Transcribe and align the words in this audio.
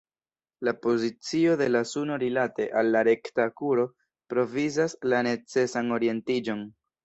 La 0.67 0.71
pozicio 0.85 1.51
de 1.59 1.67
la 1.73 1.81
suno 1.89 2.17
rilate 2.23 2.67
al 2.83 2.91
la 2.97 3.05
rekta 3.09 3.47
kuro 3.63 3.87
provizas 4.35 4.99
la 5.15 5.23
necesan 5.33 5.97
orientiĝon. 6.03 6.69